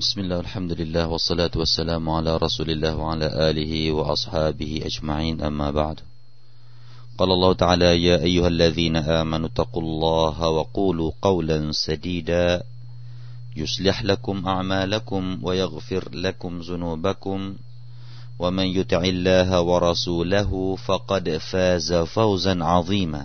[0.00, 6.00] بسم الله الحمد لله والصلاة والسلام على رسول الله وعلى آله وأصحابه أجمعين أما بعد
[7.18, 12.62] قال الله تعالى يا أيها الذين آمنوا اتقوا الله وقولوا قولا سديدا
[13.56, 17.54] يصلح لكم أعمالكم ويغفر لكم ذنوبكم
[18.38, 23.24] ومن يطع الله ورسوله فقد فاز فوزا عظيما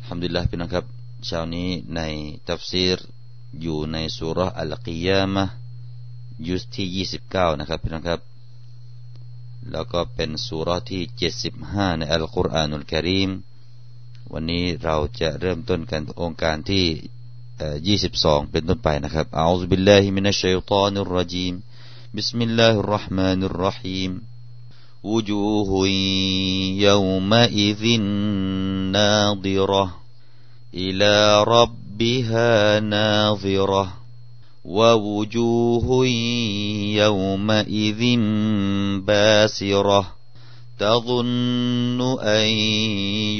[0.00, 0.84] الحمد لله พี่น้องครับ
[1.26, 2.00] เช้านี้ใน
[2.48, 2.98] ตัฟซีร
[3.60, 5.44] อยู่ในสุรอัลกิยามะ
[6.48, 8.20] ยุสที่ 29 นะครับพี่น้องครับ
[9.70, 11.02] แล้วก็เป็นสุรที่
[11.50, 13.30] 75 ในอัลกุรอานุลกิริม
[14.32, 16.86] วันนี้เราจะเริ่มต้นกันองค์การที่
[17.98, 21.54] 22 เป็นต้นไปนะครับอัลลอฮฺบิลลาฮิมินัชชัยฏานุรรจีม
[22.18, 24.12] بسم الله الرحمن الرحيم
[25.04, 25.70] وجوه
[26.86, 27.84] يومئذ
[28.92, 29.84] ناظرة
[30.74, 33.84] إلى رب ربها ناظرة
[34.64, 36.06] ووجوه
[37.00, 38.02] يومئذ
[39.06, 40.02] باسرة
[40.78, 42.48] تظن أن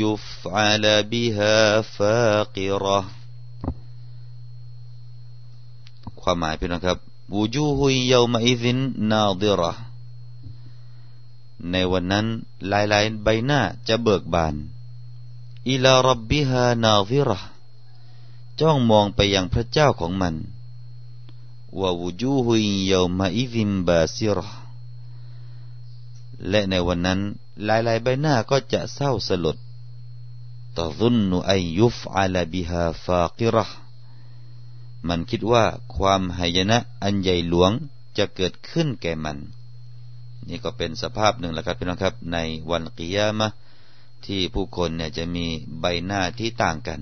[0.04, 3.04] يفعل بها فاقرة
[6.22, 6.98] ความหมายพี่น้องครับ
[7.34, 8.78] วูจูฮุยเยามาอิซิน
[9.10, 9.72] นาดิระ
[11.70, 12.26] ในวันนั้น
[12.68, 14.54] หลายๆใบหน้าจะเบิกบาน
[15.68, 17.38] อิลารับบิฮานาดิระ
[18.61, 20.35] จ้องมองไปยังพระเจ้าของมัน
[21.79, 24.39] วาวูจูฮุยเยามาอิซิมบาซิร
[26.49, 27.19] และในวันนั้น
[27.65, 29.57] หลายๆใบหน้าก็จะเศร้าสลด
[30.77, 33.57] ตซุนนุอัยยุฟอาลาบิฮาฟากิร
[35.07, 35.63] มันคิดว่า
[35.95, 37.71] ความหายนะอันใหญ่หลวง
[38.17, 39.37] จะเกิดขึ้นแก่มัน
[40.47, 42.37] นี่ก็เป็นสภาพหนึ่งแหละครับพี่น้องครับ ใน
[42.69, 43.47] วันกิยามะ
[44.25, 45.45] ที่ผู้คนเนี่ยจะมี
[45.79, 47.01] ใบหน้าที่ต่างกัน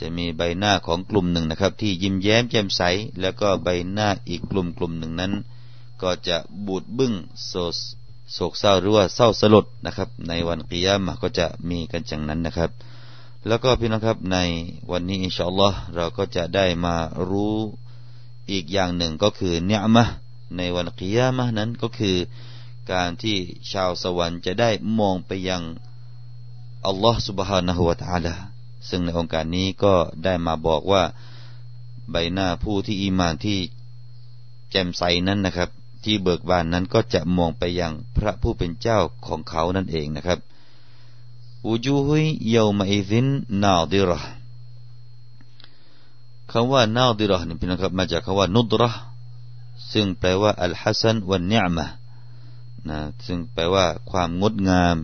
[0.00, 2.82] จะมีใบหน้าของกลุ่มหนึ่งนะครับ ที่ยิ้มแย้มแจ่มใส
[3.20, 5.32] แล้วก็ใบหน้าอีกกลุ่มกลุ่มหนึ่งนั้น
[6.02, 6.36] ก็จะ
[6.66, 7.12] บูดบึ้ง
[7.46, 7.54] โศ
[8.32, 12.70] โศกเศร้าหรือว่าเศร้าสลดนะครับ ในวันกิยามะก็จะมีกันจังนั้นนะครับ
[13.46, 14.38] แล้วก็พี่น้องครับใน
[14.90, 16.96] วันนี้อินชาอัลลอฮ์เราก็จะได้มา
[17.30, 17.56] รู้
[18.50, 20.04] อีกอย่างหนึ่งก็คือเนียมะ
[20.56, 22.16] ในวันกิยามะนั้นก็คือ
[22.92, 23.36] การที่
[23.72, 25.62] ชาวสวรรค์จะได้มองไปยัง
[26.86, 28.34] อัลลอฮ์ سبحانه และ تعالى
[28.87, 31.03] ซึ่งในองค์การนี้ก็ได้มาบอกว่า
[32.11, 33.59] ใบหน้าผู้ที่อีมานที่
[34.71, 35.69] แจ่มใสนั้นนะครับ
[36.03, 40.39] ที่เบิกบานนั้นก็จะมองไปยังพระผู้เป็นเจ้าของเขานั่นเองนะครับ
[41.65, 43.27] อูจูฮุยเยามาอิซิน
[43.63, 44.19] นาดิระ
[46.51, 48.91] คำว่านาดิระนี่พี่นะครับมาจากคำว่านุดระ
[49.91, 51.85] ซึ่งแปลว่าอัลฮัสันวันเนียมะ
[52.89, 54.95] นะซึ่งแปลว่าความงดงาม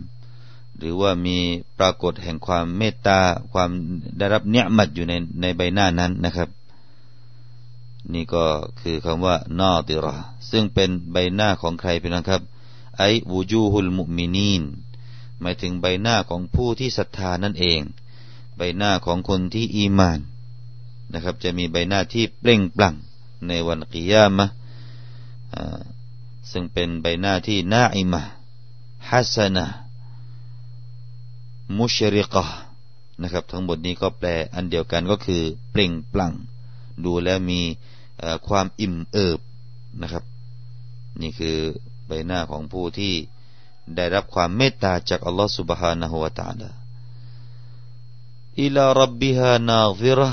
[0.78, 1.38] หรือว่ามี
[1.78, 3.20] ปรากฏแห่งความเมตตา
[3.52, 3.70] ความ
[4.18, 6.48] ได้รับเนียมัดอยู่ในในใบหน้านั้นนะครับ
[8.12, 8.44] นี่ก็
[8.80, 10.16] คือคำว่านาติระ
[10.50, 12.42] ซึ่งเป็นใบหน้าของใครเป็นนะครับ
[12.96, 14.62] ไอวูจูฮุลมุมินีน
[15.40, 17.80] หมายถึงใบหน้าของผู้ที่ศรัทธานั่นเอง
[18.56, 20.20] ใบหน้าของคนที่อีมาน
[21.12, 22.94] นะครับ จะมีใบหน้าที่เปล่งปลั่ง
[23.48, 24.46] ในวันกิยามะ
[26.50, 28.22] ซึ่งเป็นใบหน้าที่น่าอิมะ
[29.08, 29.66] ฮัสนะ
[31.77, 32.45] มุชริกะ
[33.21, 36.33] นะครับ ทั้งหมดนี้ก็แปลอันเดียวกันก็คือเปล่งปลั่ง
[37.03, 37.61] ดูแล้วมี
[38.47, 39.39] ความอิ่มเอิบ
[40.01, 40.23] นะครับ
[41.21, 41.57] นี่คือ
[42.07, 43.13] ใบหน้าของผู้ที่
[43.95, 46.69] ได้รับความเมตตาจากอัลลอฮฺ سبحانه และ تعالى
[48.61, 50.31] อิลารับบิฮานาซิระ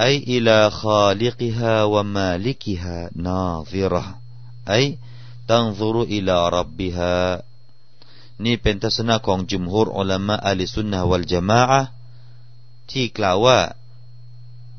[0.00, 1.50] ไออิลาขาลิกิ
[8.45, 11.81] นี่เป็นทัศนะของจุมฮุรอัลามะอัลิสุนนะวัลจามะอะ
[12.91, 13.57] ที่กล่าวว่า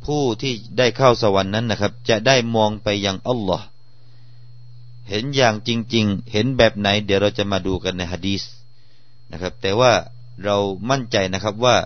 [0.04, 3.66] ผู้ที่ได้เข้าสวรรค์นั้นนะครับ จะได้มองไปยังอัลลอฮ์
[5.08, 8.42] เห็นอย่างจริง ๆ เห็นแบบไหน เดี๋ยวเราจะมาดูกันในฮะดีส
[9.30, 9.92] นะครับ แต่ว่า
[10.44, 10.56] เรา
[10.90, 11.76] มั่นใจนะครับว่า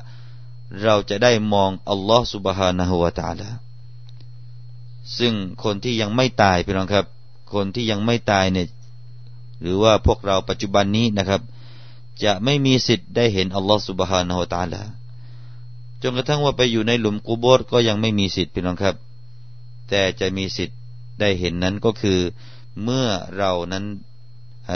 [0.83, 3.49] เราจะได้มองอัลลอฮ์สุบฮานะฮุวาตาลา
[5.19, 5.35] ซึ่ง
[5.65, 7.07] คนที่ยังไม่ตายพี่น้องครับ
[7.55, 8.67] คนที่ยังไม่ตายเนี่ย
[9.63, 11.41] หรือว่าพวกเราปัจจุบันนี้นะครับ
[12.25, 14.83] จะไม่มีสิทธิ์ได้เห็นอัลลอฮฺสุบฮานาอัลตาลา
[16.03, 18.95] จนกระทั่งว่าไปอยู่ในหลุมกูโบสก็ยังไม่มีสิทธิ์พี่น้องครับ
[19.89, 20.79] แต่จะมีสิทธิ์
[21.21, 22.19] ได้เห็นนั้นก็คือ
[22.83, 23.07] เมื่อ
[23.37, 23.85] เรานั้น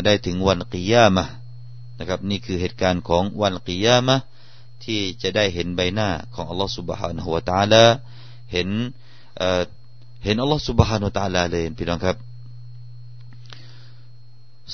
[0.04, 1.24] ได้ถึงวันกิยามะ
[1.98, 4.16] นะครับ นี่คือเหตุการณ์ของวันกิยามะ
[4.84, 7.84] ที่จะได้เห็นใบหน้าของอัลลอฮฺสุบฮานาอัลตาลา
[8.52, 8.68] เห็น
[10.24, 12.16] เห็นอัลลอฮฺสุบฮานาอัลตาลาเลยพี่น้องครับ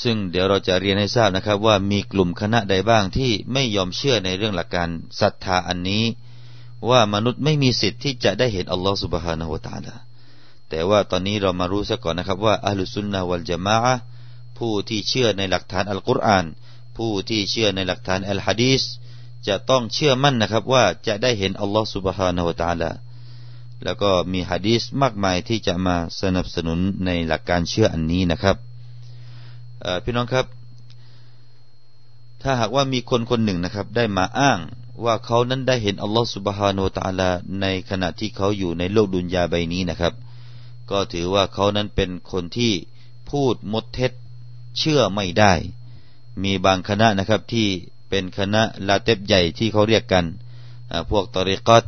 [0.02, 4.88] ซึ่งเดี๋ยวเราจะเรียนให้ทราบนะครับ ว่ามีกลุ่มคณะใดบ้างที่ไม่ยอมเชื่อในเรื่องหลักการ
[5.20, 6.04] ศรัทธาอันนี้
[6.90, 9.94] ว่ามนุษย์ไม่มีสิทธิ์ที่จะได้เห็นอัลลอฮฺสุบฮานาหูตาลา
[10.68, 13.76] แต่ว่าตอนนี้เรามารู้ซะก่อนนะครับว่าอัลลอฮฺสุนนาวัลจามะ
[14.58, 16.44] ผู้ที่เชื่อในหลักฐานอัลกุรอาน
[16.96, 18.82] ผู้ที่เชื่อในหลักฐานอัลฮะดีส
[19.48, 22.90] จะต้องเชื่อมั่นนะครับว่าจะได้เห็นอัลลอฮฺสุบฮานาหูตาลา
[23.84, 28.56] แล้วก็มีฮะดีสมากมายที่จะมาสนับสนุนในหลักการเชื่ออันนี้นะครับ
[30.04, 30.46] พี่น้องครับ
[32.42, 34.58] ถ้าหากว่ามีคนคนหนึ่งนะครับ ได้มาอ้าง
[35.04, 37.30] ว่าเขานั้นได้เห็นอัลลอฮฺสุบฮานูตาลา
[37.60, 40.14] ในขณะที่เขาอยู่ในโลกดุนยาใบนี้นะครับ
[40.90, 42.72] ก็ถือว่าเขานั้นเป็นคนที่
[43.30, 44.12] พูดมดเท็จ
[44.78, 45.52] เชื่อไม่ได้
[46.42, 47.68] มีบางคณะนะครับที่
[48.08, 50.24] เป็นคณะลาเตบใหญ่ที่เขาเรียกกัน
[51.10, 51.84] พวกตอริกอต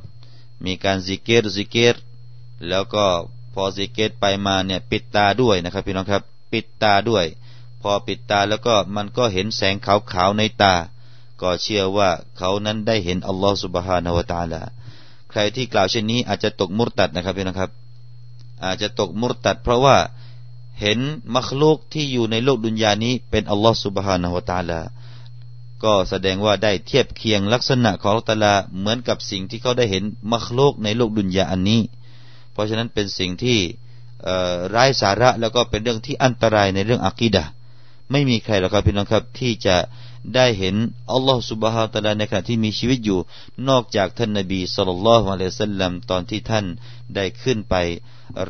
[0.65, 1.97] มีการซิกเกตซิกเกต
[2.69, 3.05] แล้วก็
[3.55, 7.25] พอซิกเกตไปมาเนี่ยปิดตาด้วยนะครับพี่น้องครับ ปิดตาด้วย
[7.85, 10.75] พอปิดตาแล้วก็มันก็เห็นแสงขาวๆในตา
[11.43, 14.63] ก็เชื่อว่าเขานั้นได้เห็นอัลลอฮฺ سبحانه وتعالى
[15.31, 17.71] ใครที่กล่าวเช่นนี้อาจจะตกمرتد นะครับพี่น้องครับ
[18.65, 19.97] อาจจะตกمرتد เพราะว่า
[20.81, 20.99] เห็น
[21.37, 24.81] مخلوق ที่อยู่ในโลกدنيا นี้เป็นอัลลอฮฺ سبحانه وتعالى
[25.85, 31.81] ก็แสดงว่าได้เทียบเคียงลักษณะของตาลาเหมือนกับสิ่งที่เขาได้เห็นมัคโลกในโลกดุนยาอันนี้
[32.53, 33.59] เพราะฉะนั้นเป็นสิ่งที่
[34.75, 37.45] ร้ายสาระแล้วก็เป็นเรื่องที่อันตรายในเรื่องอักีดะ
[38.15, 39.77] ไม่มีใครหรอกครับพี่น้องครับที่จะ
[40.35, 40.75] ได้เห็น
[41.13, 43.21] อัลลอฮฺสุบฮาตะลาในขณะที่มีชีวิตอยู่
[43.69, 46.67] นอกจากท่านนบีสุลต่านละฮ์อะลัยฮิสัลลัมตอนที่ท่าน
[47.15, 47.75] ได้ขึ้นไป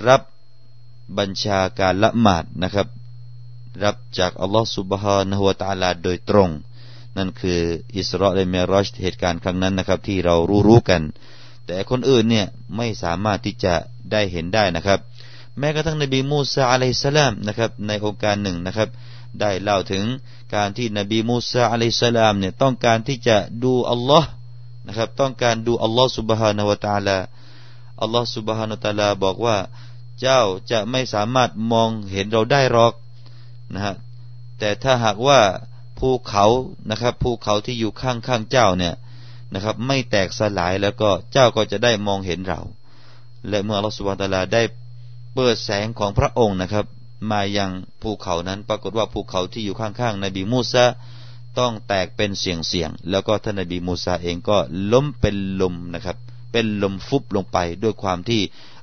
[0.06, 0.22] รับ
[1.18, 2.86] บัญชาการละหมาดนะครับ
[3.84, 6.50] รับจากอัลลอฮฺสุบฮานะฮุวาตาลาโดยตรง
[7.16, 7.60] นั่นคือ
[7.96, 11.02] อิสราเอลเมรอชเหตุการณ์ครั้งนั้นนะครับ ที่เรารู้รู้กัน
[11.66, 12.46] แต่คนอื่นเนี่ย
[12.76, 13.74] ไม่สามารถที่จะ
[14.12, 15.00] ได้เห็นได้นะครับ
[15.58, 18.88] แม้กระทั่งนบีมูซาอะลัยสลามนะครับในโอกาสหนึ่งนะครับ
[19.40, 20.04] ได้เล่าถึง
[20.54, 24.28] การที่นบีมูซาอะลัยสลามเนี่ยต้องการที่จะดูอัลลอฮ์
[24.86, 27.18] นะครับ ต้องการดูอัลลอฮ์สุบฮานาวะตาลา
[28.00, 29.56] อัลลอฮ์สุบฮานาวะตาลาบอกว่า
[30.20, 30.40] เจ้า
[30.70, 32.94] จะไม่สามารถมองเห็นเราได้หรอก
[33.74, 33.94] นะฮะ
[34.58, 35.40] แต่ถ้าหากว่า
[35.98, 36.46] ภูเขา
[36.90, 38.94] นะครับภูเขาที่อยู่ข้างข้างเจ้าเนี่ย
[39.54, 42.60] นะครับ ไม่แตกสลายแล้วก็เจ้าก็จะได้มองเห็นเรา
[43.48, 44.62] และเมื่อเราสุบฮานตาลาได้
[45.34, 46.86] เปิดแสงของพระองค์นะครับ
[47.30, 47.70] มายัง
[48.02, 50.84] ภูเขานั้น ปรากฏว่าภูเขาที่อยู่ข้างๆนบีมูซา
[51.58, 54.56] ต้องแตกเป็นเสียงๆแล้วก็ท่านนบีมูซาเองก็
[54.92, 56.16] ล้มเป็นลมนะครับ
[56.52, 58.40] เป็นลมฟุบลงไปด้วยความที่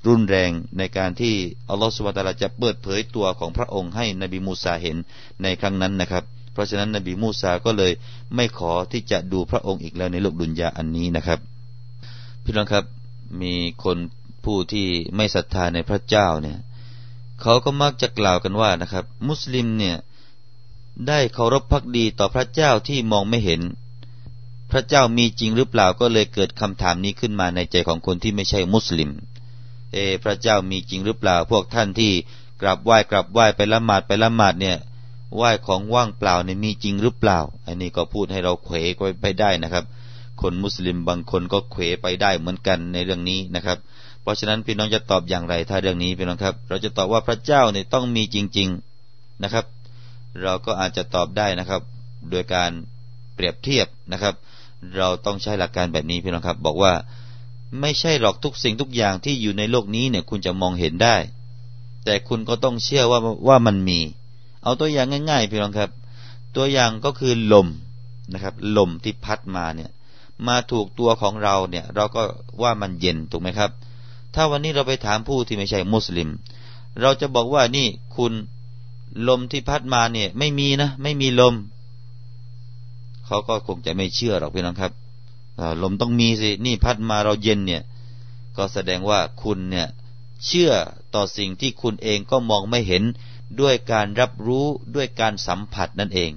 [0.07, 1.33] รุนแรงในการที่
[1.69, 4.97] อัลลอฮฺสุบานตาลาจะเปิดเผยตัวของพระองค์ให้นบีมูซาเห็น
[5.43, 6.23] ในครั้งนั้นนะครับ
[6.53, 7.91] เพราะฉะนั้นนบีมูซาก็เลย
[8.35, 11.39] ไม่ขอที่จะดูพระองค์อีกแล้วในโลกดุนยาอันนี้นะครับ
[12.43, 12.85] พี่น้องครับ
[13.41, 13.53] มี
[13.83, 13.97] คน
[14.45, 16.57] ผู้ที่ไม่ศรัทธาในพระเจ้าเนี่ย
[17.41, 19.97] เขาก็มักจะกล่าวกันว่านะครับ มุสลิมเนี่ย
[21.07, 23.61] ได้เคารพพักดีต่อพระเจ้าที่มองไม่เห็น
[24.71, 29.11] พระเจ้ามีจริงหรือเปล่าก็เลยเกิดคำถามนี้ขึ้นมาในใจของคนที่ไม่ใช่มุสลิม
[29.93, 32.11] เอ พระเจ้ามีจริงหรือเปล่า พวกท่านที่
[32.61, 34.77] กราบไหว้กราบไหว้ไปละหมาดไปละหมาดเนี่ย
[35.35, 38.75] ไหว้ของว่างเปล่าเนี่ยมีจริงหรือเปล่า อันนี้ก็พูดให้เราเขว
[39.21, 39.85] ไปได้นะครับ
[40.41, 43.77] คนมุสลิมบางคนก็เขวไปได้เหมือนกันในเรื่องนี้นะครับ
[44.21, 48.69] เพราะฉะนั้นพี่น้องจะตอบอย่างไรถ้าเรื่องนี้พี่น้องครับ เราจะตอบว่าพระเจ้าเนี่ยต้องมีจริง
[49.05, 49.65] ๆนะครับ
[50.43, 51.81] เราก็อาจจะตอบได้นะครับ
[52.31, 52.71] โดยการ
[53.35, 54.33] เปรียบเทียบนะครับ
[54.97, 56.93] เราต้องใช้หลักการแบบนี้พี่น้องครับ บอกว่า
[57.81, 61.15] ไม่ใช่หรอกทุกสิ่งทุกอย่างที่อยู่ในโลกนี้เนี่ยคุณจะมองเห็นได้
[62.05, 63.99] แต่คุณก็ต้องเชื่อว่าว่ามันมี
[64.63, 65.89] เอาตัวอย่างง่ายๆพี่น้องครับ
[66.55, 67.67] ตัวอย่างก็คือลม
[68.33, 69.89] นะครับ ลมที่พัดมาเนี่ย
[70.47, 72.21] มาถูกตัวของเราเนี่ย เราก็
[72.61, 73.71] ว่ามันเย็นถูกไหมครับ
[74.35, 76.29] ถ้าวันนี้เราไปถามผู้ที่ไม่ใช่มุสลิม
[77.01, 78.33] เราจะบอกว่านี่คุณ
[79.27, 81.55] ลมที่พัดมาเนี่ย ไม่มีนะ ไม่มีลม
[83.25, 84.91] เขาก็คงจะไม่เชื่อหรอกพี่น้องครับ
[85.81, 87.81] ลมต้องมีสิ นี่พัดมาเราเย็นเนี่ย
[88.57, 89.87] ก็แสดงว่าคุณเนี่ย
[90.45, 90.71] เชื่อ
[91.13, 93.03] ต่อสิ่งที่คุณเองก็มองไม่เห็น
[93.59, 96.31] ด้วยการรับรู้ด้วยการสัมผัสนั่นเอง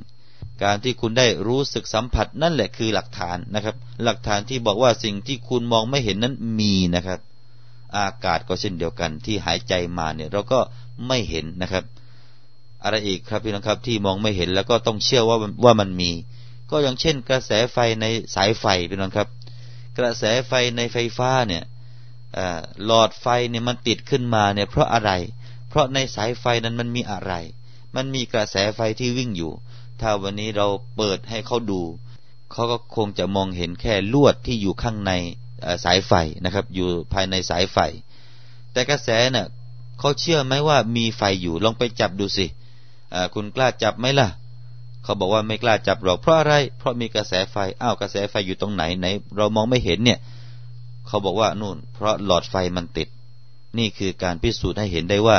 [0.63, 7.21] การที่คุณได้รู้สึกสัมผัสนั่นแหละคือหลักฐานนะครับ หลักฐานที่บอกว่าสิ่งที่คุณมองไม่เห็นนั้นมีนะครับ
[7.97, 10.61] อากาศก็เช่นเดียวกัน ที่หายใจมาเนี่ยเราก็
[11.07, 11.85] ไม่เห็นนะครับ
[12.83, 16.11] อะไรอีกครับพี่น้องครับที่มองไม่เห็นแล้วก็ต้องเชื่อว่าว่ามันมี
[16.71, 19.29] ก็อย่างเช่น กระแสไฟในสายไฟพี่น้องครับ
[19.99, 21.65] กระแสไฟในไฟฟ้าเนี่ย
[22.85, 25.11] หลอดไฟเนี่ยมันติดขึ้นมาเนี่ยเพราะอะไร
[25.69, 27.33] เพราะในสายไฟนั้นมันมีอะไร
[27.97, 29.53] มันมีกระแสไฟที่วิ่งอยู่
[30.01, 31.83] ถ้าวันนี้เราเปิดให้เขาดู
[32.53, 35.13] เขาก็คงจะมองเห็นแค่ลวดที่อยู่ข้างใน
[35.85, 36.13] สายไฟ
[36.45, 37.79] นะครับ อยู่ภายในสายไฟ
[38.73, 39.49] แต่กระแสเนะ่ะ
[39.99, 42.47] เขาเชื่อไหมว่ามีไฟอยู่ลองไปจับดูสิ
[43.35, 44.29] คุณกล้าจับไหมล่ะ
[45.05, 49.07] เขาบอกว่าไม่กล้าจับหรอกเพราะอะไร เพราะมีกระแสไฟอ้าวกระแสไฟอยู่ตรงไหนไหน
[49.37, 50.19] เรามองไม่เห็นเนี่ย
[51.07, 53.09] เขาบอกว่านู่น เพราะหลอดไฟมันติด
[53.79, 55.39] นี่คือการพิสูจน์ให้เห็นได้ว่า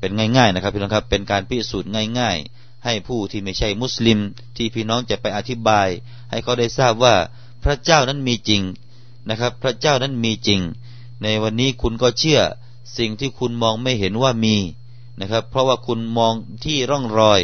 [0.00, 4.18] เป็นง่ายๆนะครับพี่น้องครับเป็นการพิสูจน์ง่าย ๆ ให้ผู้ที่ไม่ใช่มุสลิม
[4.56, 5.88] ที่พี่น้องจะไปอธิบาย
[6.30, 7.14] ให้เขาได้ทราบว่า
[7.64, 8.62] พระเจ้านั้นมีจริง
[9.28, 10.60] นะครับ พระเจ้านั้นมีจริง
[11.22, 12.40] ในวันนี้คุณก็เชื่อ
[12.98, 14.56] สิ่งที่คุณมองไม่เห็นว่ามี
[15.20, 17.40] นะครับ เพราะว่าคุณมองที่ร่องรอย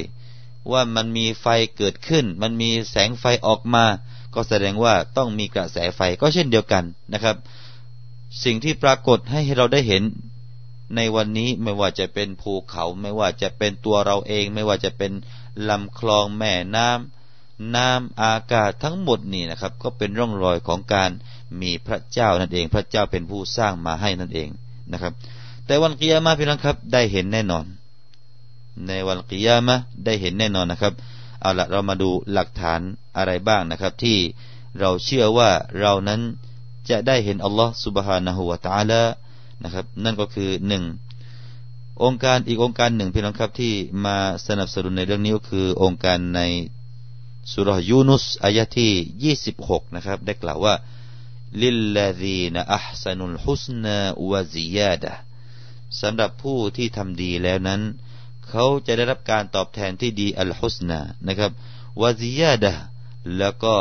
[0.72, 1.46] ว่ามันมีไฟ
[1.76, 3.84] เกิดขึ้น มันมีแสงไฟออกมา
[4.34, 7.36] ก็แสดงว่าต้องมีกระแสไฟก็เช่นเดียวกันนะครับ
[8.44, 10.02] สิ่งที่ปรากฏให้เราได้เห็น
[10.96, 15.12] ในวันนี้ไม่ว่าจะเป็นภูเขา ไม่ว่าจะเป็นตัวเราเอง ไม่ว่าจะเป็น
[15.68, 17.21] ลำคลองแม่น้ำ
[17.76, 21.10] น้ำอากาศทั้งหมดนี่นะครับ ก็เป็นร่องรอยของการ
[21.60, 24.48] มีพระเจ้านั่นเอง พระเจ้าเป็นผู้สร้างมาให้นั่นเอง
[24.92, 25.12] นะครับ
[25.66, 27.64] แต่วันกิยามะพี่น้องครับ ได้เห็นแน่นอน
[28.86, 30.92] ในวันกิยามะได้เห็นแน่นอนนะครับ
[31.40, 32.80] เอาละเรามาดูหลักฐาน
[33.16, 34.16] อะไรบ้างนะครับ ที่
[34.80, 35.50] เราเชื่อว่า
[35.80, 36.20] เรานั้น
[36.90, 38.92] จะได้เห็นอัลลอฮ์สุบฮานะฮูวะตาล
[39.64, 40.84] นะครับ นั่นก็คือหนึ่ง
[42.02, 43.72] องค์การอีกองค์การหนึ่งพี่น้องครับที่
[44.04, 44.16] มา
[44.46, 46.40] สนับสนุนในเรื่องนี้ก็คือองค์การใน
[47.51, 48.91] สุรยูนุสอายะที่
[49.23, 50.75] ยี่สิบหกนะครับได้กล่าวว่า
[51.63, 53.97] ลิลลาดีนอัพสนุลฮุสนา
[54.31, 55.13] วะซิยาดะ
[56.01, 57.81] สำหรับผู้ที่ทำดีแล้วนั้น
[58.49, 61.51] เขาจะได้รับการตอบแทนที่ดีอัลฮุสนานะครับ
[62.01, 62.73] วะซิยาดะ
[63.37, 63.75] แล้วก็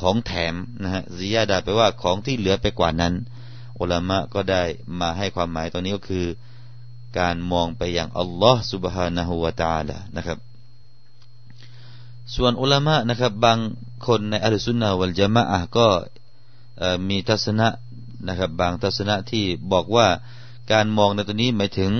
[0.00, 3.14] ของแถมนะฮะซิยาดะแปลว่าของที่เหลือไปกว่านั้น
[3.80, 4.62] อุลามะก็ได้
[5.00, 6.26] มาให้ความหมายตรงนี้ก็คือ
[7.18, 10.38] การมองไปอย่างอัลลอฮ์ سبحانه และ تعالى นะครับ
[12.35, 13.59] ส่วนอุลามะนะครับ บาง
[14.07, 15.87] คนในอัลสุนนะวัลจามะอะก็
[17.09, 17.67] มีทัศนะ
[18.27, 20.07] นะครับ บางทัศนะที่บอกว่า
[20.71, 21.91] การมองในตัวนี้หมายถึง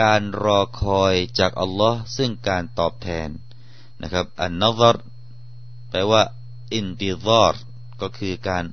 [0.00, 3.28] การรอคอยจากอัลลอฮ์ซึ่งการตอบแทน
[4.02, 4.96] นะครับالنظر
[5.90, 6.22] แปลว่า
[6.74, 7.54] انتظار
[8.00, 8.64] ก็คือการ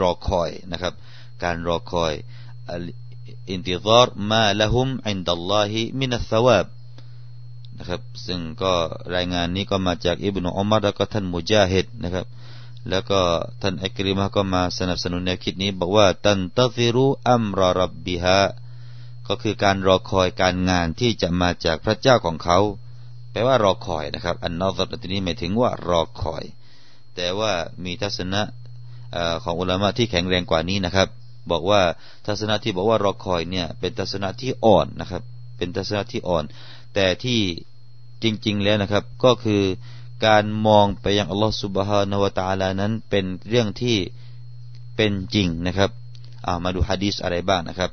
[0.00, 0.94] รอคอยนะครับ
[1.42, 2.12] การรอคอย
[3.50, 6.66] انتظار ما لهم عند الله من الثواب
[7.82, 8.72] นะครับ ซึ่งก็
[9.14, 12.26] รายงานนี้ก็มาจากอิบนุอุมัรแล้วก็ท่านมุจาฮิดนะครับ
[12.90, 13.20] แล้วก็
[13.62, 18.40] ท่านอิกริมะฮ์ก็มาสนับสนุนแนวคิดนี้ บอกว่าتنتظر أمر ربها
[19.28, 22.58] ก็คือการรอคอยการงานที่จะมาจากพระเจ้าของเขา
[23.30, 26.44] แปลว่ารอคอยนะครับ อันนอซัตตนี้หมายถึงว่ารอคอย
[27.16, 27.52] แต่ว่า
[27.84, 28.42] มีทัศนะ
[29.44, 31.08] ของอุลามะที่แข็งแรงกว่านี้นะครับ
[31.50, 31.82] บอกว่า
[32.26, 35.22] ทัศนะที่บอกว่ารอคอยเนี่ยเป็นทัศนะที่อ่อนนะครับ
[35.56, 36.44] เป็นทัศนะที่อ่อน
[36.94, 37.40] แต่ที่
[38.22, 39.62] จริง ๆ แล้วนะครับ ก็คือ
[40.26, 43.96] การมองไปยังอัลลอฮฺสุบฮานาวะตาลานั้นเป็นเรื่องที่
[44.96, 45.90] เป็นจริงนะครับ
[46.46, 47.90] เอามาดูฮะดีษอะไรบ้างนะครับ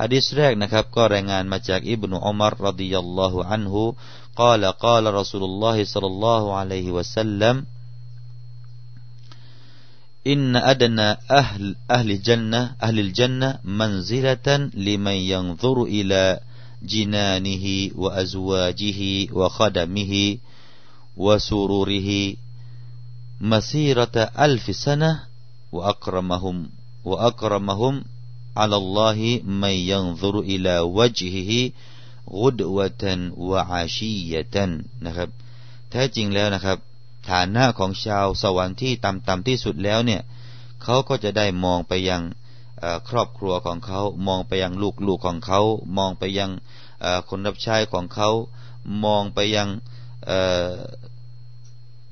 [0.00, 3.82] ฮะดีษแรกนะครับ ก็รายงานมาจากอิบนุอุมารรดิยัลลอฮุอันฮุ
[4.40, 7.56] กล่าวกล่าวรอสูลุลลอฮิสัลลัลลอฮุอะลัยฮิวะสัลลัม
[10.30, 11.06] อินอัดนา
[11.36, 16.24] อัลอัลจันนะอัลจันนะมันซิลตันลิมันยังซุรุอิลา
[16.83, 17.65] جنانه
[17.95, 19.01] وأزواجه
[19.33, 20.37] وخدمه
[21.17, 22.09] وسروره
[23.41, 25.19] مسيرة ألف سنة
[25.71, 26.69] وأكرمهم
[27.05, 28.03] وأكرمهم
[28.57, 31.71] على الله من ينظر إلى وجهه
[32.31, 33.03] غدوة
[33.37, 34.55] وعشية
[35.05, 35.29] นะครับ
[35.91, 36.77] แท้จริงแล้วนะครับ
[37.29, 40.21] ฐานะของชาวสวรรค์ที่ต่ำๆที่สุดแล้วเนี่ย
[40.83, 42.21] เขาก็จะได้มองไปยัง
[43.08, 44.72] ครอบครัวของเขามองไปยัง
[45.06, 45.60] ลูกๆของเขา
[45.98, 46.50] มองไปยัง
[47.28, 48.28] คนรับใช้ของเขา
[49.04, 49.68] มองไปยัง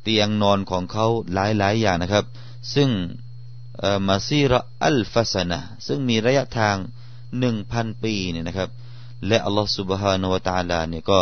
[0.03, 2.25] เตียงนอนของเขาหลายๆอย่างนะครับ
[2.75, 2.91] ซึ่ง
[4.09, 6.77] มาซีระอัลฟาสนะซึ่งมีระยะทาง
[7.39, 8.71] หนึ่งพันปีเนี่ยนะครับ
[9.27, 11.21] และอัลลอฮฺสุบฮานาวตาลาเนี่ยก็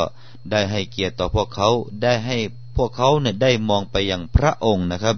[0.51, 1.69] ได้ให้เกียรติต่อพวกเขา
[2.03, 2.37] ได้ให้
[2.77, 5.17] พวกเขาเนี่ยได้มองไปยังพระองค์นะครับ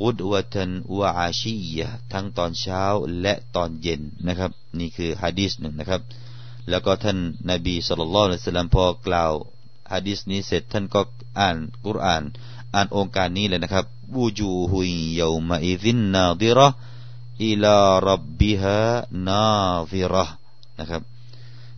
[0.00, 1.80] อุดวตันวาอาชีย
[2.12, 2.82] ทั้งตอนเช้า
[3.20, 6.02] และตอนเย็นนะครับ นี่คือฮะดีษหนึ่งนะครับ
[6.68, 7.18] แล้วก็ท่าน
[7.50, 9.32] นบีสุลต่านละสลลัมพอกล่าว
[9.92, 11.00] ฮะดีษนี้เสร็จท่านก็
[11.38, 12.22] อ่านกุรอาน
[12.74, 16.68] อ่านองค์การนี้เลยนะครับวูจูฮุยยามาอิซินนาดิระ
[17.44, 17.78] อิลา
[18.08, 18.78] รับบิฮา
[19.26, 19.44] นา
[19.90, 20.24] ฟิระ
[20.78, 21.02] นะครับ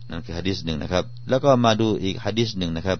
[0.09, 2.99] นั่นคือฮะดีษหนึ่งนะครับ แล้วก็มาดูอีกฮะดีษหนึ่งนะครับ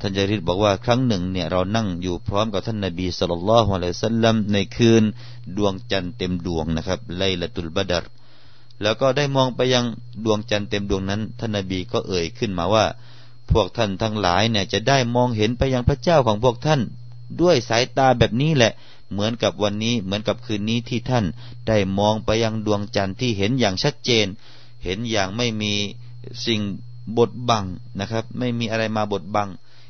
[0.00, 5.02] ท่านจาริดบอกว่าครั้งหนึ่งเนี่ยเรานั่งอยู่พร้อมกับท่านนบีสุลต่านละฮ์อะลัยซัลลัมในคืน
[5.56, 8.04] ดวงจันทร์เต็มดวงนะครับไลละตุลบดร
[8.82, 9.84] แล้วก็ได้มองไปยัง
[10.24, 12.84] ดวงจันทร์เต็มดวงนั้น ท่านนบีก็เอ่ยขึ้นมาว่า
[13.50, 16.80] พวกท่านทั้งหลายเนี่ยจะได้มองเห็นไปยังพระเจ้าของพวกท่าน
[17.40, 18.72] ด้วยสายตาแบบนี้แหละ
[19.12, 21.24] เหมือนกับวันนี้เหมือนกับคืนนี้ที่ท่าน
[21.68, 24.26] ได้มองไปยังดวงจันทร์ที่เห็นอย่างชัดเจน
[24.84, 25.72] เห็นอย่างไม่มี
[26.46, 26.60] สิ่ง
[27.16, 27.64] บดบัง
[28.00, 29.48] นะครับ ไม่มีอะไรมาบดบัง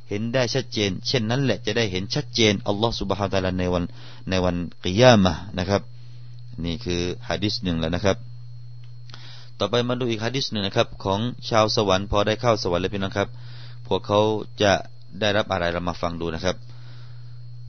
[0.09, 3.85] เห็นได้ชัดเจน เช่นนั้นแหละจะได้เห็นชัดเจนอัลลอฮ์สุบฮานตะลาในวัน
[4.31, 5.83] ในวันกิยามะนะครับ
[6.65, 8.17] นี่คือฮะดิษหนึ่งแล้วนะครับ
[9.59, 13.29] ต่อไปมาดูอีกฮะดิษหนึ่งนะครับ ของชาวสวรรค์พอได้เข้าสวรรค์แล้วพี่น้องครับ
[13.87, 14.21] พวกเขา
[14.63, 14.73] จะ
[15.21, 16.57] ได้รับอะไรเรามาฟังดูนะครับ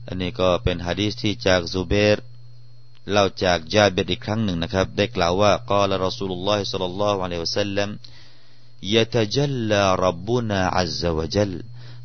[0.08, 2.18] อันนี้ก็เป็นฮะดิษที่จากซูเบร
[3.10, 7.88] เล่าจากญาเบตอีกครั้งหนึ่งนะครับ ได้กล่าวว่ากอลาวรอซูลุลลอฮิสัลลัลลอฮุอะลัยฮิวะสัลลัม
[8.94, 11.36] ยะตะจัลลารับบุนาอัลลอฮฺ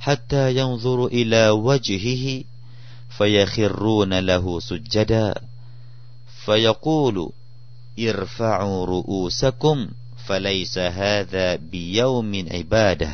[0.05, 2.45] حتى ينظر إلى وجهه
[3.17, 5.35] فيخرون له سجدا
[6.45, 7.33] فيقول
[7.99, 9.89] ارفعوا رؤوسكم
[10.27, 13.13] فليس هذا بيوم عباده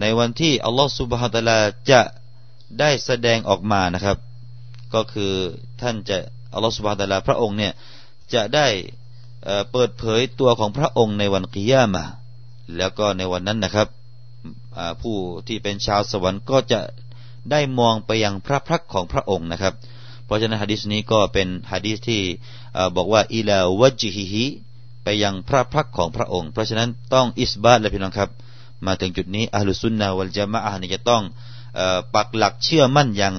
[0.00, 1.60] ในวันที่อัลลอฮฺสุบฮฺตะลา
[1.90, 2.02] จะ
[2.80, 4.18] ได้แสดงออกมานะครับ
[4.94, 5.32] ก็คือ
[5.80, 6.18] ท่านจะ
[6.54, 7.72] อัลลอฮฺสุบฮฺตะลาพระองค์เนี่ย
[8.34, 8.66] จะได้
[9.70, 12.04] เปิดเผยตัวของพระองค์ในวันกิยามะ
[12.76, 13.88] แล้วก็ในวันนั้นนะครับ
[15.01, 16.79] ผู้ที่เป็นชาวสวรรค์ก็จะ
[17.51, 19.73] ได้มองไปยังพระพักของพระองค์นะครับ
[20.25, 22.21] เพราะฉะนั้นฮะดิษนี้ก็เป็นฮะดิษที่
[22.95, 24.45] บอกว่าอิลาวจิฮิฮิ
[25.03, 28.29] ไปยังพระพักของพระองค์ เพราะฉะนั้นต้องอิสบาตเลยพี่น้องครับ
[28.85, 31.23] มาถึงจุดนี้อัลลุสุนนะวัลจามะอะนี่จะต้อง
[32.15, 33.33] ปักหลักเชื่อมั่นอย่าง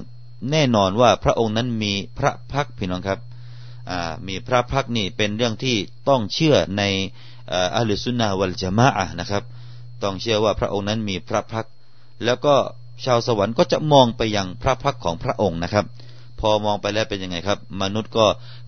[0.51, 3.19] แน่นอนว่าพระองค์นั้นมีพระพักพี่น้องครับ
[4.29, 5.77] มีพระพักนี่เป็นเรื่องที่
[6.09, 6.83] ต้องเชื่อใน
[7.77, 8.89] อัลลสุนนะวัลจามะ
[9.21, 9.43] นะครับ
[10.05, 11.67] ต้องเชื่อว่าพระองค์นั้นมีพระพัก
[12.25, 12.55] แล้วก็
[13.05, 15.87] ชาวสวรรค์ก็จะมองไปยังพระพักของพระองค์นะครับ
[16.41, 18.27] พอมองไปแล้วเป็นยังไงครับ มนุษย์ก็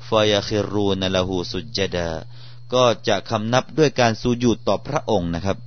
[0.09, 2.09] ฟายาคิรูนละหูสุจดา
[2.75, 5.59] ก็จะคำนับด้วยการสูญูดต่อพระองค์นะครับ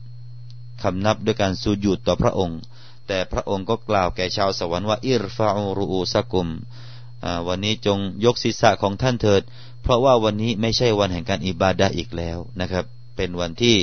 [0.84, 2.60] คำนับด้วยการสูญูดต่อพระองค์
[3.08, 6.48] แต่พระองค์ก็กล่าวแก่ชาวสวรรค์ว่าอิรฟาอูรูสกุม
[7.48, 9.42] วันนี้จงยกศีรษะของท่านเถิด
[9.82, 13.76] เพราะว่าวันนี้ไม่ใช่วันแห่งการอิบาดะอีกแล้วนะครับ เป็นวันที่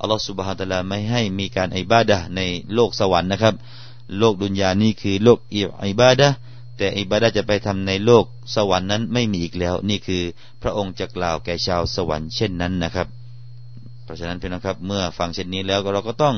[0.00, 2.40] อัลลอฮฺสุบฮาตะลาไม่ให้มีการอิบาดะใน
[2.74, 3.54] โลกสวรรค์นะครับ
[4.18, 5.38] โลกดุนยานี่คือโลก
[5.88, 6.28] อิบาดะ
[6.76, 10.22] แต่อิบาดะจะไปทำในโลกสวรรค์นั้นไม่มีอีกแล้ว นี่คือ
[10.62, 13.06] พระองค์จะกล่าวแก่ชาวสวรรค์เช่นนั้นนะครับ
[14.04, 16.36] เพราะฉะนั้นพี่น้องครับ เมื่อฟังเช่นนี้แล้วเราก็ต้อง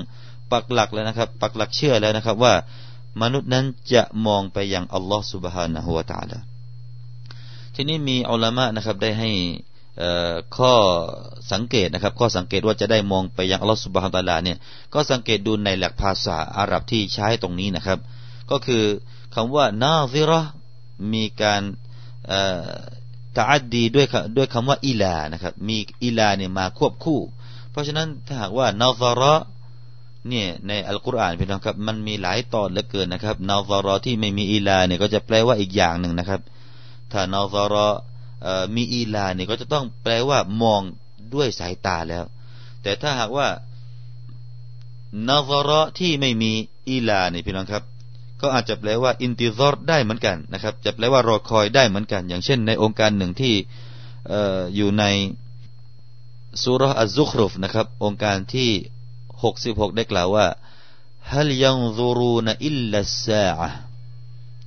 [0.52, 2.54] ปักหลักแล้วนะครับ ปักหลักเชื่อแล้วนะครับว่า
[3.22, 6.38] มนุษย์นั้นจะมองไปยังอัลลอฮฺสุบฮานะฮุวาตาลา
[7.74, 9.30] ทีนี้มีอัลลอฮ์นะครับได้ให้
[10.56, 10.74] ข้อ
[11.52, 14.58] สังเกตนะครับ ข้อสังเกตว่าจะได้มองไปยังอัลลอฮฺสุบฮานตะลาเนี่ย
[14.94, 17.98] ก็สังเกตดูในหลักภาษาอาหรับที่ใช้ตรงนี้นะครับ
[18.50, 18.84] ก็คือ
[19.34, 20.32] คำว่านาซิร
[21.12, 21.62] มีการ
[23.36, 27.20] ตาอัดดีด้วยด้วยคำว่าอิลานะครับ มีอิลาเนี่ยมาควบคู่
[27.70, 29.34] เพราะฉะนั้นถ้าหากว่านาซาระ
[30.28, 36.40] เนี่ยในอัลกุรอานพี่น้องครับมันมีหลายตอนเหลือเกินนะครับนาซาระที่ไม่มีอิลาเนี่ยก็จะแปลว่าอีกอย่างหนึ่งนะครับ
[37.12, 37.88] ถ้านาซาระ
[38.74, 40.80] มีอีลาเนี่ยก็จะต้องแปลว่ามอง
[41.34, 42.24] ด้วยสายตาแล้ว
[42.82, 43.48] แต่ถ้าหากว่า
[45.28, 46.52] นาซารอที่ไม่มี
[46.88, 47.84] อีลาเนี่ยพี่น้องครับ
[48.40, 53.54] ก็อาจจะแปลว่าانتظارได้เหมือนกันนะครับ จะแปลว่ารอคอยได้เหมือนกัน อย่างเช่น ในโองการหนึ่งที่
[54.76, 55.04] อยู่ใน
[56.62, 58.70] สูเราะฮฺอัซซุครุฟนะครับ โองการที่
[59.42, 60.46] หกสิบหกได้กล่าวว่า
[61.32, 63.68] هل ينظرون إلا الساعة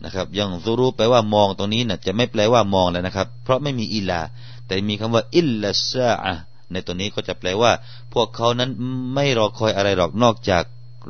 [0.03, 4.21] นะครับينظر แปลว่ามองตรงนี้นะจะไม่แปลว่ามองแล้วนะครับ เพราะไม่มีإلى
[4.67, 6.33] แต่มีคำว่าإلا الساعة
[6.71, 7.71] ในตัวนี้ก็จะแปลว่า
[8.13, 8.69] พวกเขานั้น
[9.13, 10.63] ไม่รอคอยอะไรหรอกนอกจาก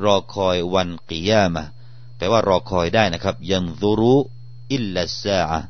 [0.04, 1.64] รอคอยวันกิยามะ
[2.16, 4.14] แปลว่ารอคอยได้นะครับยังซูรู
[4.72, 5.60] อิลลัสซาอะ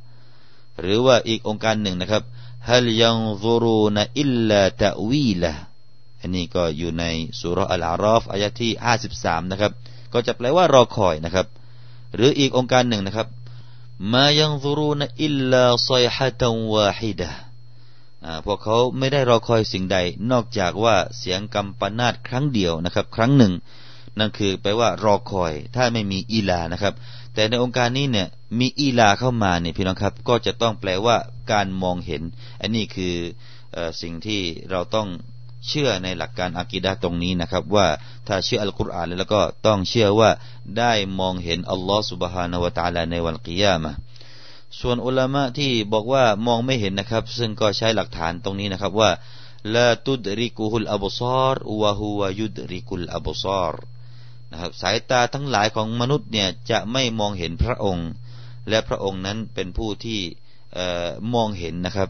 [0.80, 2.22] หรือว่าอีกองค์การหนึ่งนะครับ
[2.70, 5.52] ฮัลยังซูรูนอิลลาตะวีละ
[6.20, 7.04] อันนี้ก็อยู่ใน
[7.40, 9.72] สุรอัลอาราฟอายะที่ห้าสิบสามนะครับ
[10.12, 11.46] ก็จะแปลว่ารอคอยนะครับ
[12.14, 13.28] หรืออีกองค์การหนึ่งนะครับ
[14.12, 17.30] มายังซูรูนอิลลาซอยฮะตันวาฮิดะ
[18.46, 19.96] พวกเขาไม่ได้รอคอยสิ่งใด
[20.30, 23.52] นอกจากว่าเสียงกำปนาตครั้งเดียวนะครับ ครั้งหนึ่ง
[24.18, 26.94] นั่นคือแปลว่ารอคอย ถ้าไม่มีอีลานะครับ
[27.34, 31.16] แต่ในองค์การนี้เนี่ยมีอีลาเข้ามาเนี่ยพี่น้องครับ ก็จะต้องแปลว่า
[31.52, 32.22] การมองเห็น
[32.60, 33.14] อันนี้คือ
[34.02, 35.08] สิ่งที่เราต้อง
[35.68, 37.86] เชื่อในหลักการอากิดะตรงนี้นะครับ ว่า
[38.26, 40.30] ถ้าเชื่ออัลกุรอานแล้วก็ต้องเชื่อว่า
[40.78, 43.92] ได้มองเห็นอัลลอฮ์สุบฮานาวะตาลาในวันกิยามะ
[44.80, 49.10] ส่วนอุลามะที่บอกว่ามองไม่เห็นนะครับ ซึ่งก็ใช้หลักฐานตรงนี้นะครับว่า
[49.74, 53.74] ลาตุดริกุฮุลอับซารวะฮุวายุดริกุลอับซาร
[54.50, 58.08] นะครับสายตาทั้งหลายของมนุษย์เนี่ยจะไม่มองเห็นพระองค์
[58.68, 60.20] และพระองค์นั้นเป็นผู้ที่
[61.34, 62.08] มองเห็นนะครับ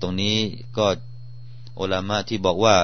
[0.00, 0.36] ตรงนี้
[0.78, 0.86] ก็
[1.80, 2.76] อุลามะที่บอกว่า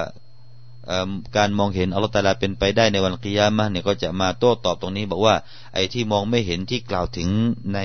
[1.37, 5.35] การมองเห็นอัลลอฮฺตาลาเป็นไปได้ในวันกิยามะเนี่ยก็จะมาโต้ตอบตรงนี้ บอกว่า
[5.73, 7.29] ไอ้ที่มองไม่เห็นที่กล่าวถึง
[7.73, 7.79] ใน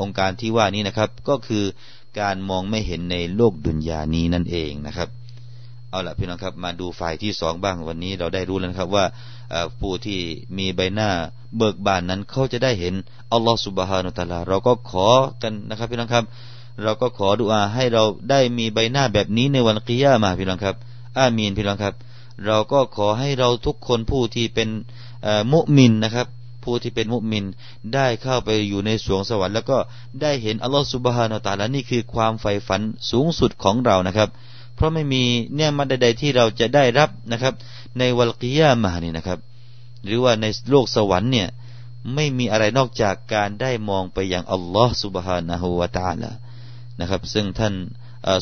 [0.00, 1.64] องค์การที่ว่านี้นะครับ ก็คือ
[2.20, 5.08] การมองไม่เห็นในโลกดุนยานี้นั่นเองนะครับ
[5.90, 9.04] เอาละพี่น้องครับมาดูฝ่ายที่สองบ้างวันนี้เราได้รู้แล้วครับว่า
[9.80, 10.20] ผู้ที่
[10.58, 11.10] มีใบหน้า
[11.56, 12.94] เบิกบานนั้นเขาจะได้เห็น
[13.32, 15.08] อัลลอฮฺสุบฮานุตาลา เราก็ขอ
[15.42, 16.24] กันนะครับพี่น้องครับ
[16.82, 20.76] เราก็ขอดุอาให้เราได้มีใบหน้าแบบนี้ในวันกิยามาพี่น้องครับ
[21.18, 21.94] อามีนพี่น้องครับ
[22.44, 24.68] เราก็ขอให้เราทุกคนผู้ที่เป็น
[25.52, 26.26] มุมินนะครับ
[26.64, 27.44] ผู้ที่เป็นมุมิน
[27.94, 29.78] ได้เข้าไปอยู่ในสวงสวรรค์แล้วก็
[30.20, 34.28] ได้เห็นอัลลอฮฺสุบฮานาตาลานี่คือความใฝ่ฝันสูงสุดของเรานะครับ
[34.76, 35.22] เพราะไม่มี
[35.54, 37.54] เนี่ยมาใดๆที่เราจะได้รับนะครับ
[37.98, 39.38] ในวัลกิยามานี่นะครับ
[40.04, 41.48] หรือว่าในโลกสวรรค์เนี่ย
[42.14, 46.30] ไม่มีอะไรนอกจากการได้มองไปยังอัลลอฮฺสุบฮานะฮูวาตาลา
[47.00, 47.74] นะครับ ซึ่งท่าน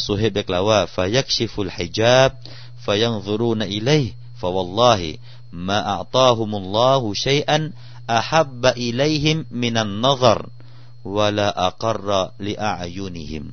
[0.07, 12.09] สุเฮบได้กล่าวว่าفيكشف الحجاب فينظرون إليه فوالله ما أعطاهم الله شيئا أحب إليهم من النظر ولا أقر
[12.09, 13.45] لأعينهم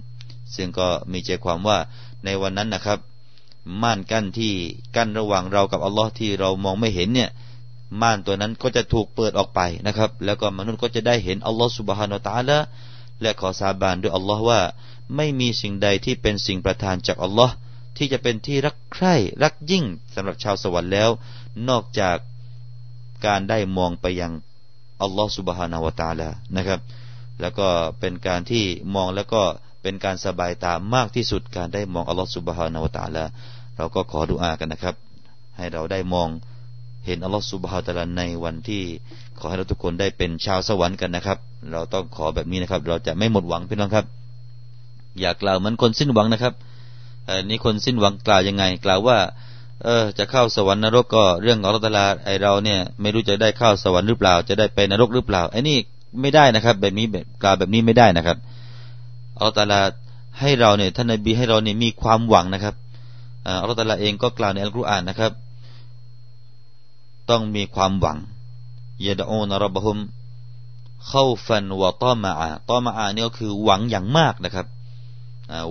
[0.56, 1.78] ซึ่งก็มีใจความว่า
[2.24, 3.00] ในวันนั้นนะครับ
[3.82, 4.54] ม่านกั้นที่
[4.96, 7.30] กั้นระหว่างเรากับอัลลอฮ์ที่เรามองไม่เห็นเนี่ย
[8.02, 12.58] ม่านตัวนั้นก็จะถูกเปิดออกไปนะครับ แล้วก็มนุษย์ก็จะได้เห็นอัลลอฮ์سبحانه وتعالى
[13.22, 14.62] และขอสาบานด้วยอัลลอฮ์ว่า
[15.16, 17.54] ไม่มีสิ่งใดที่เป็นสิ่งประทานจากอัลลอฮ์
[17.98, 21.10] ที่จะเป็นที่รักใคร่รักยิ่งสำหรับชาวสวรรค์แล้ว
[21.70, 22.18] นอกจาก
[23.26, 24.32] การได้มองไปยัง
[25.02, 26.80] อัลลอฮ์สุบฮานาวตาละนะครับ
[27.42, 27.68] แล้วก็
[28.00, 28.64] เป็นการที่
[28.96, 29.42] มองแล้วก็
[29.82, 33.24] เป็นการสบายตามากที่สุดการได้มองอัลลอฮ์สุบฮานาวตาละ
[33.78, 34.96] เราก็ขอดุอากันนะครับ
[35.58, 36.30] ให้เราได้มอง
[37.06, 38.84] เห็นอัลลอฮฺสุบฮาตะลาในวันที่
[39.40, 41.38] ขอให้เราทุกคนได้เป็นชาวสวรรค์กันนะครับ
[41.72, 44.06] เราต้องขอแบบนี้นะครับ เราจะไม่หมดหวังพี่น้องครับ
[45.20, 46.54] อย่ากล่าวเหมือนคนสิ้นหวังนะครับ
[47.50, 49.18] นี่คนสิ้นหวังกล่าวยังไง กล่าวว่า
[49.84, 55.78] เออจะเข้าสวรรค์นรกก็เรื่องของอัลลอฮฺไอเราเนี่ยไม่รู้จะได้เข้าสวรรค์หรือเปล่า จะได้ไปนรกหรือเปล่าไอ้นี่
[56.22, 57.06] ไม่ได้นะครับ แบบนี้
[57.44, 58.38] กล่าวแบบนี้ไม่ได้นะครับ
[59.38, 59.74] อัลลอฮฺ
[60.40, 62.76] ให้เราเนี่ยท่านนบีให้เราเนี่ยมีความหวังนะครับ
[63.62, 65.32] อัลลอฮฺเองก็กล่าวในอัลกุรอานนะครับ
[67.32, 68.18] ต้องมีความหวัง
[69.06, 69.98] ยาดอูนรบหุม
[71.08, 74.68] เข้าฟันวะต้อมาอาต้อมาอาเนี่ยก็คือหวังอย่างมากนะครับ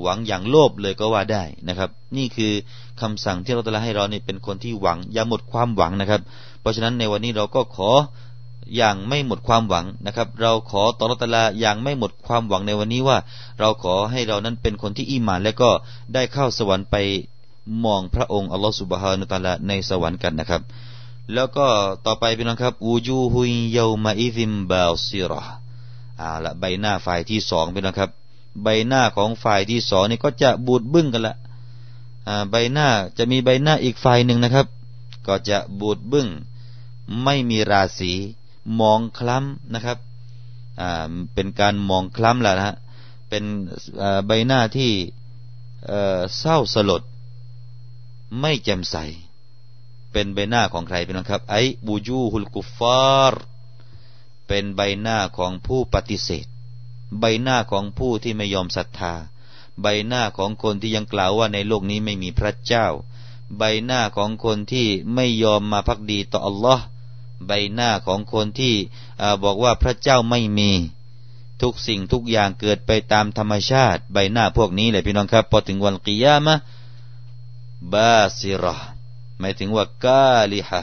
[0.03, 2.53] หวังอย่างโลภเลยก็ว่าได้นะครับ นี่คือ
[3.01, 6.21] คำสั่งที่เราตะลาให้เราเนี่เป็นคนที่หวัง อย่าหมดความหวังนะครับ
[6.61, 7.91] เพราะฉะนั้นในวันนี้เราก็ขอ
[8.77, 13.19] อย่างไม่หมดความหวังนะครับ เราขอต่อรัตลาอย่างไม่หมดความหวังในวันนี้ว่า
[13.61, 15.71] เราขอให้เรานั้นเป็นคนที่อิหมาน และก็
[16.15, 16.97] ได้เข้าสวรรค์ไป
[17.85, 20.63] มองพระองค์อัลลอฮฺสุบฮานุตาลาในสวรรค์กันนะครับ
[21.35, 21.67] แล้วก็
[22.07, 25.43] ต่อไปพี่น้องครับอูจูฮุยเยามาอิซิมบาซิรอ
[26.21, 28.11] อ่าละใบหน้าฝ่ายที่สองพี่น้องครับ
[28.63, 31.37] ใบหน้าของฝ่ายที่สองนี่ก็จะบูดบึ้งกันละ
[32.29, 32.89] อ่าใบหน้า
[33.19, 34.67] จะมีใบหน้าอีกฝ่ายหนึ่งนะครับ
[35.27, 36.29] ก็จะบูดบึ้ง
[37.23, 38.13] ไม่มีราศี
[38.81, 39.99] มองคล้ำนะครับ
[40.81, 42.77] อ่าเป็นการมองคล้ำแหละนะฮะ
[43.29, 43.45] เป็น
[44.27, 44.91] ใบหน้าที่
[46.39, 47.03] เศร้าสลด
[48.41, 48.97] ไม่แจ่มใส
[50.13, 53.43] เป็นใบหน้าของใครเป็นครับ ไอบูยูฮุลกุฟาร์
[54.47, 56.47] เป็นใบหน้าของผู้ปฏิเสธ
[57.21, 59.15] ใบหน้าของผู้ที่ไม่ยอมศรัทธา
[59.83, 62.87] ใบหน้าของคนที่ยังกล่าวว่าในโลกนี้ไม่มีพระเจ้า
[63.59, 66.85] ใบหน้าของคนที่ไม่ยอมมาพักดีต่ออัลลอฮ์
[67.47, 68.75] ใบหน้าของคนที่
[69.45, 70.71] บอกว่าพระเจ้าไม่มี
[71.63, 76.55] ทุกสิ่งทุกอย่างเกิดไปตามธรรมชาติ ใบหน้าพวกนี้เลยพี่น้องครับ พอถึงวันกิยามะ
[77.93, 78.77] บาซิรอ
[79.41, 80.81] หมายถึงว่ากาลิฮะ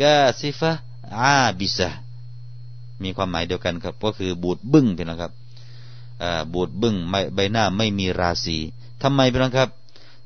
[0.00, 0.72] กาซิฟะ
[1.20, 1.88] อาบิซะ
[3.02, 5.32] มีความหมายเดียวกันครับ ก็คือบูดบึ้งเป็นนะครับ
[6.54, 6.96] บูดบึ้ง
[7.34, 8.58] ใบหน้าไม่มีราศี
[9.02, 9.70] ทำไมเป็นนะครับ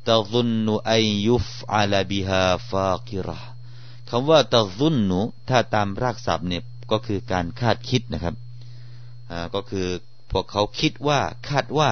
[0.09, 0.92] ตะซุนนุไอ
[1.27, 3.38] ยุฟอาลาบิฮาฟากิระ
[4.09, 8.35] คำว่าตะซุนนุถ้าตามรากศัพท์เนี่ยก็คือการคาดคิดนะครับ
[9.55, 9.87] ก็คือ
[10.31, 11.90] พวกเขาคิดว่าคาดว่า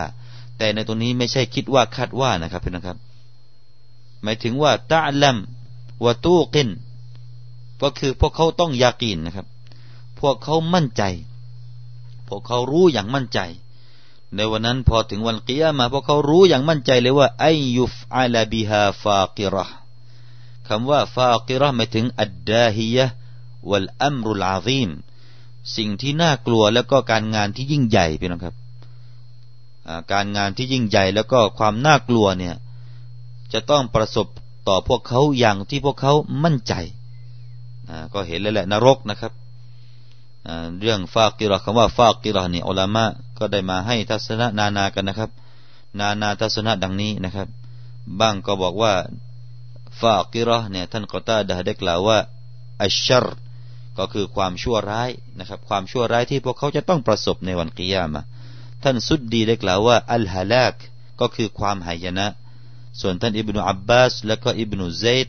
[0.58, 2.98] แต่ในตรงนี้ไม่ใช่คิดว่าคาดว่านะครับเพี่นครับ
[4.22, 5.36] หมายถึงว่าตะลัม
[6.04, 6.68] วตูกิน
[7.80, 9.46] ก็คือพวกเขาต้องยากีนนะครับ
[10.20, 11.02] พวกเขามั่นใจ
[12.28, 13.40] พวกเขารู้อย่างมั่นใจ
[14.34, 19.66] ในวันนั้นพอถึงวันกิยามาพวกเขารู้อย่างมั่นใจเลยว่าไอยุฟอาลาบิฮาฟากิระ
[20.68, 23.06] คำว่าฟากิระหมายถึงอัดดาฮียะ
[23.70, 24.90] วัลอัมรุลอาซีม
[25.76, 28.54] สิ่งที่น่ากลัวแล้วก็การงานที่ยิ่งใหญ่พี่น้องครับ
[30.12, 32.54] การงานที่ยิ่งใหญ่แล้วก็ความน่ากลัวเนี่ย
[33.52, 34.26] จะต้องประสบ
[34.68, 36.12] ต่อพวกเขาอย่างที่พวกเขา
[36.44, 36.74] มั่นใจ
[38.12, 39.32] ก็เห็นแล้วแหละนรกนะครับ
[40.80, 43.04] เรื่องฟากิรอคำว่าฟากิรอนี่อัลามะ
[43.38, 45.30] ก็ได้มาให้ทัศนะนานากันนะครับ
[45.98, 47.48] นานาทัศนะดังนี้นะครับ
[48.20, 48.94] บางก็บอกว่า
[50.00, 52.18] ฟากิรอเนี่ยท่านกอตาดะได้กล่าวว่า
[52.82, 53.26] อัชชร
[53.98, 58.22] ก็คือความชั่วร้ายนะครับ ความชั่วร้ายที่พวกเขาจะต้องประสบในวันกิยามะ
[58.82, 60.74] ท่านสุดดีได้กล่าวว่าอัลฮะลาก
[61.20, 62.26] ก็คือความหายนะ
[63.00, 65.26] ส่วนท่านอิบนุอับบาสและก็อิบนุเซด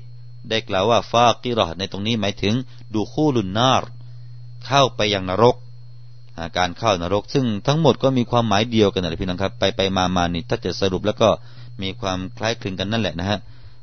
[0.50, 2.56] ได้กล่าวว่าฟากิรอในตรงนี้หมายถึง
[2.94, 3.84] ดูคูลุนนาร
[4.66, 5.56] เข้าไปยังนรก
[6.58, 11.30] การเข้านรก ซึ่งทั้งหมดก็มีความหมายเดียวกันนะพี่น้องครับ ไปไปมามานี่ถ้าจะสรุปแล้วก็
[11.82, 13.40] มีความคล้ายคลึงกันนั่นแหละนะฮะ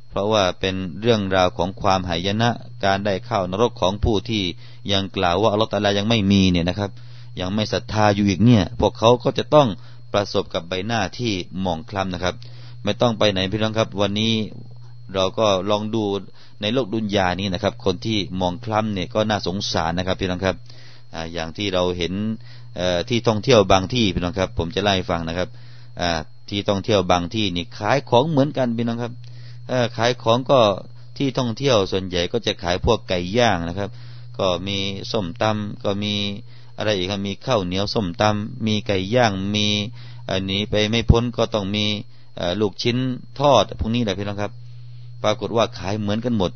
[0.09, 2.49] เพราะว่าเป็นเรื่องราวของความหายนะ
[2.85, 4.43] การได้เข้านรกของผู้ที่
[4.91, 6.91] ยังกล่าวว่าอัลลอฮฺตาลายังไม่มีเนี่ยนะครับ
[7.39, 9.67] ยังไม่ศรัทธาอยู่อีกเนี่ย พวกเขาก็จะต้อง
[10.13, 12.35] ประสบกับใบหน้าที่หมองคล้ำนะครับ
[12.87, 14.33] ไม่ต้องไปไหนพี่น้องครับ วันนี้
[15.15, 16.03] เราก็ลองดู
[16.61, 20.55] ในโลกดุนยานี้นะครับ คนที่มองคล้ำเนี่ยก็น่าสงสารนะครับพี่น้องครับ
[21.33, 22.13] อย่างที่เราเห็น
[23.09, 25.49] ที่ท่องเที่ยวบางที่พี่น้องครับ ผมจะไล่ฟังนะครับ
[26.49, 29.13] ที่ท่องเที่ยวบางที่นี่ขายของเหมือนกันพี่น้องครับ
[29.97, 30.59] ขายของก็
[31.17, 33.89] ที่ท่องเที่ยวส่วนใหญ่ก็จะขายพวกไก่ย่างนะครับ
[34.39, 34.77] ก็มี
[35.11, 36.13] ส้มตำก็มี
[36.77, 39.67] อะไรอีกครับมีข้าวเหนียวส้มตำมีไก่ย่างมี
[40.29, 41.85] อันนี้ไปไม่พ้นก็ต้องมี
[42.61, 42.97] ลูกชิ้น
[43.39, 44.51] ทอดพวกนี้แหละพี่น้องครับ
[45.23, 46.51] ปรากฏว่าขายเหมือนกันหมด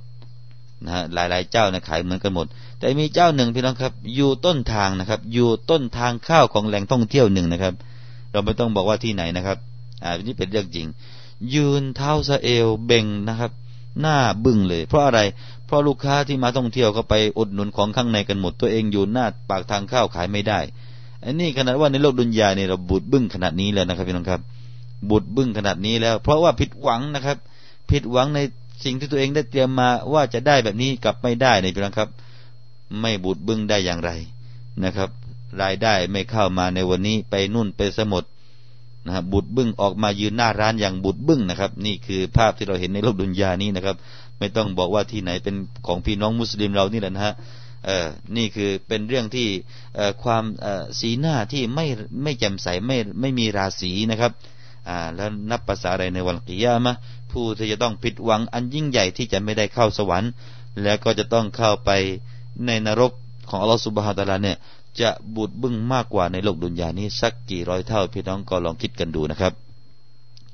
[0.85, 2.47] นะฮะหลายๆเจ้านะขายเหมือนกันหมด
[2.79, 7.73] แต่มีเจ้าหนึ่งพี่น้องครับ อยู่ต้นทางนะครับ อยู่ต้นทางข้าวของแหล่งท่องเที่ยวหนึ่งนะครับ
[8.31, 9.57] เราไม่ต้องบอกว่าที่ไหนนะครับ
[10.03, 10.87] อ่านี่เป็นเรื่องจริง
[11.53, 13.51] ยืนเท้าสะเอวเบ่งนะครับ
[14.01, 15.19] หน้าบึ้งเลย เพราะอะไร
[15.65, 20.59] เพราะลูกค้าที่มาท่องเที่ยวก็ไปอุดหนุนของข้างในกันหมด ตัวเองอยู่หน้าปากทางข้าวขายไม่ได้
[21.23, 24.41] อันนี้ขนาดว่าในโลกดุนยาเนี่ยเราบูดบึ้งขนาดนี้แล้วนะครับพี่น้องครับ
[25.09, 27.37] บูดบึ้งขนาดนี้แล้ว เพราะว่าผิดหวังนะครับ
[27.91, 28.39] ผิดหวังใน
[28.83, 32.09] สิ่งที่ตัวเองได้เตรียมมาว่าจะได้แบบนี้กลับไม่ได้ในพี่น้องครับ
[33.01, 34.11] ไม่บูดบึ้งได้อย่างไร
[34.85, 35.09] นะครับ
[35.61, 38.23] รายได้ไม่เข้ามาในวันนี้ไปนุ่นไปสมุด
[39.05, 43.95] นะครับบุดบึ้งออกมายืนหน้าร้านอย่างบุดบึ้งนะครับ นี่คือภาพที่เราเห็นในโลกดุนยานี้นะครับ
[44.39, 45.55] ไม่ต้องบอกว่าที่ไหนเป็น
[45.87, 47.33] ของพี่น้องมุสลิมเรานี่แหละนะฮะ
[47.85, 49.47] เออนี่คือเป็นเรื่องที่
[50.23, 50.43] ความ
[50.99, 51.85] สีหน้าที่ไม่
[52.23, 54.31] ไม่แจ่มใสไม่ไม่มีราศีนะครับ
[55.15, 56.93] แล้วนับภาษาอะไรในวันกิยามะ
[57.31, 60.31] ผู้ที่จะต้องผิดหวังอันยิ่งใหญ่ที่จะไม่ได้เข้าสวรรค์
[60.83, 61.89] แล้วก็จะต้องเข้าไป
[62.65, 63.11] ในนรก
[63.49, 64.57] ของอัลลอฮฺสุบฮาตะลาเนี่ย
[65.01, 69.53] จะบูดบึ้งมากกว่าในโลกดุนยานี้สักกี่ร้อยเท่าพี่น้องก็ลองคิดกันดูนะครับ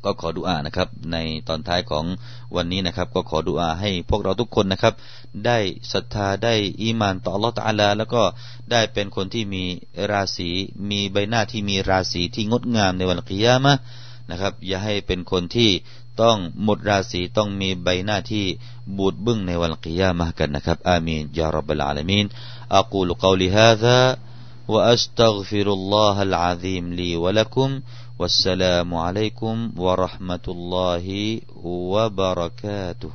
[0.03, 2.05] ก็ขอดุอานะครับ ในตอนท้ายของ
[2.55, 4.93] วันนี้นะครับ ก็ขอดุอาให้พวกเราทุกคนนะครับ
[5.45, 5.57] ได้
[5.93, 8.23] ศรัทธาได้อีมานต่ออัลลอฮฺตาลา แล้วก็
[8.71, 9.63] ได้เป็นคนที่มี
[10.11, 10.49] ราศี
[10.89, 13.73] มีใบหน้าที่มีราศีที่งดงามในวันกิยามะ
[14.30, 15.70] นะครับ อย่าให้เป็นคนที่
[16.20, 18.46] ต้องหมดราศีต้องมีใบหน้าที่
[18.96, 22.26] บูดบึ้งในวันกิยามะกันนะครับอามีนยารับบลอาลามีน
[22.76, 23.98] อักูลกาวลิฮาซา
[24.68, 27.80] وأستغفر الله العظيم لي ولكم
[28.18, 31.06] والسلام عليكم ورحمة الله
[31.64, 33.10] وبركاته